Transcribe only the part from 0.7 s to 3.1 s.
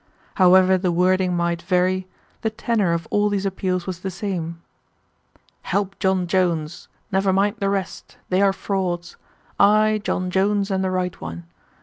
the wording might vary, the tenor of